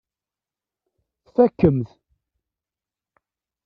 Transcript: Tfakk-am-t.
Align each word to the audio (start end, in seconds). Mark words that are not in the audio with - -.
Tfakk-am-t. 1.25 1.89